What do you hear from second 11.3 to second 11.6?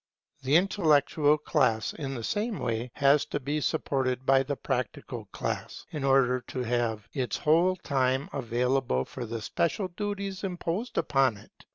it.